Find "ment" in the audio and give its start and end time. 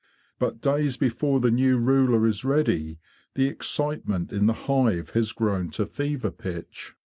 4.07-4.33